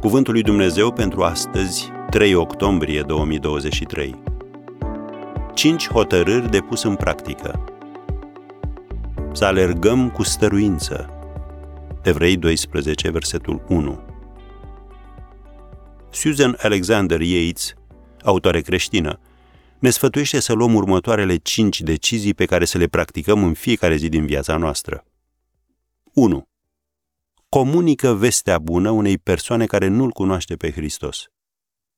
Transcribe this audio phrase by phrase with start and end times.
[0.00, 4.14] Cuvântul lui Dumnezeu pentru astăzi, 3 octombrie 2023.
[5.54, 7.64] 5 hotărâri de pus în practică.
[9.32, 11.10] Să alergăm cu stăruință.
[12.02, 14.00] Evrei 12, versetul 1.
[16.10, 17.74] Susan Alexander Yates,
[18.22, 19.20] autoare creștină,
[19.78, 24.08] ne sfătuiește să luăm următoarele cinci decizii pe care să le practicăm în fiecare zi
[24.08, 25.04] din viața noastră.
[26.12, 26.47] 1
[27.48, 31.24] comunică vestea bună unei persoane care nu-L cunoaște pe Hristos.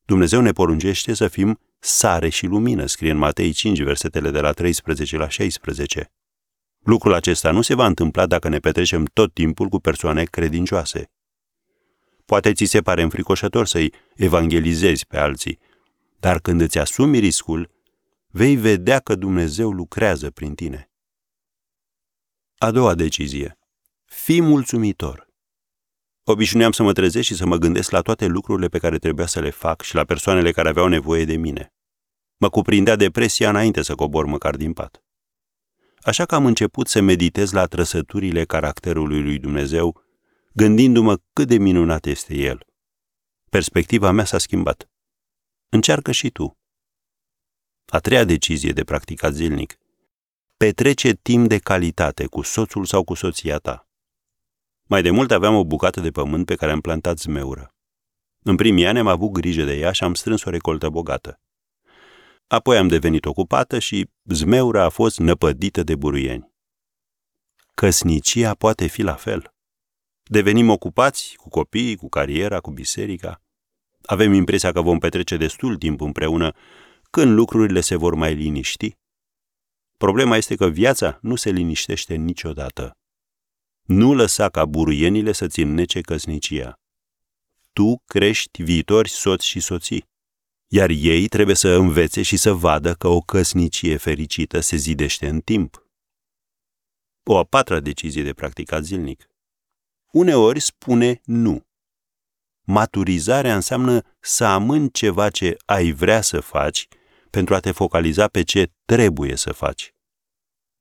[0.05, 4.53] Dumnezeu ne poruncește să fim sare și lumină, scrie în Matei 5, versetele de la
[4.53, 6.13] 13 la 16.
[6.79, 11.11] Lucrul acesta nu se va întâmpla dacă ne petrecem tot timpul cu persoane credincioase.
[12.25, 15.59] Poate ți se pare înfricoșător să-i evangelizezi pe alții,
[16.19, 17.71] dar când îți asumi riscul,
[18.29, 20.91] vei vedea că Dumnezeu lucrează prin tine.
[22.59, 23.59] A doua decizie.
[24.05, 25.30] Fii mulțumitor.
[26.31, 29.41] Obișnuiam să mă trezesc și să mă gândesc la toate lucrurile pe care trebuia să
[29.41, 31.73] le fac și la persoanele care aveau nevoie de mine.
[32.37, 35.05] Mă cuprindea depresia înainte să cobor măcar din pat.
[36.03, 40.03] Așa că am început să meditez la trăsăturile caracterului lui Dumnezeu,
[40.53, 42.67] gândindu-mă cât de minunat este El.
[43.49, 44.91] Perspectiva mea s-a schimbat.
[45.69, 46.59] Încearcă și tu.
[47.87, 49.79] A treia decizie de practicat zilnic.
[50.57, 53.90] Petrece timp de calitate cu soțul sau cu soția ta.
[54.91, 57.75] Mai de mult aveam o bucată de pământ pe care am plantat zmeură.
[58.43, 61.41] În primii ani am avut grijă de ea și am strâns o recoltă bogată.
[62.47, 66.53] Apoi am devenit ocupată și zmeura a fost năpădită de buruieni.
[67.75, 69.55] Căsnicia poate fi la fel.
[70.23, 73.43] Devenim ocupați cu copiii, cu cariera, cu biserica.
[74.03, 76.55] Avem impresia că vom petrece destul timp împreună
[77.11, 78.97] când lucrurile se vor mai liniști.
[79.97, 83.00] Problema este că viața nu se liniștește niciodată.
[83.93, 86.81] Nu lăsa ca buruienile să-ți înnece căsnicia.
[87.73, 90.09] Tu crești viitori soți și soții,
[90.67, 95.41] iar ei trebuie să învețe și să vadă că o căsnicie fericită se zidește în
[95.41, 95.87] timp.
[97.23, 99.31] O a patra decizie de practicat zilnic.
[100.13, 101.67] Uneori spune nu.
[102.63, 106.89] Maturizarea înseamnă să amâni ceva ce ai vrea să faci
[107.31, 109.95] pentru a te focaliza pe ce trebuie să faci.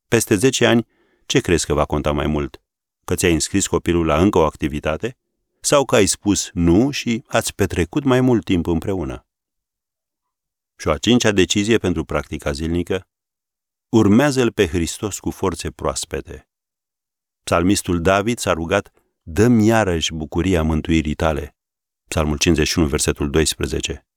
[0.07, 0.87] Peste 10 ani,
[1.25, 2.61] ce crezi că va conta mai mult?
[3.09, 5.17] Că ți-ai înscris copilul la încă o activitate
[5.61, 9.25] sau că ai spus nu și ați petrecut mai mult timp împreună.
[10.75, 13.07] Și o a cincea decizie pentru practica zilnică,
[13.89, 16.49] urmează-L pe Hristos cu forțe proaspete.
[17.43, 21.55] Psalmistul David s-a rugat, dă-mi iarăși bucuria mântuirii tale.
[22.07, 24.07] Psalmul 51, versetul 12.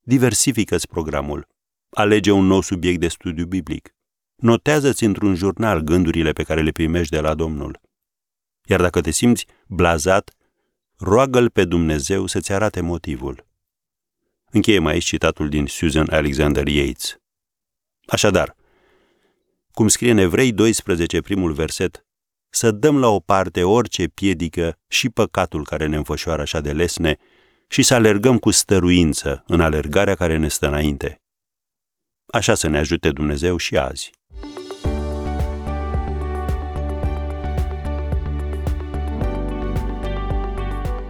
[0.00, 1.48] Diversifică-ți programul.
[1.90, 3.94] Alege un nou subiect de studiu biblic.
[4.36, 7.86] Notează-ți într-un jurnal gândurile pe care le primești de la Domnul.
[8.68, 10.30] Iar dacă te simți blazat,
[10.96, 13.46] roagă-L pe Dumnezeu să-ți arate motivul.
[14.50, 17.18] Încheiem aici citatul din Susan Alexander Yates.
[18.06, 18.56] Așadar,
[19.70, 22.06] cum scrie în Evrei 12, primul verset,
[22.48, 27.16] să dăm la o parte orice piedică și păcatul care ne înfășoară așa de lesne
[27.68, 31.22] și să alergăm cu stăruință în alergarea care ne stă înainte.
[32.26, 34.17] Așa să ne ajute Dumnezeu și azi.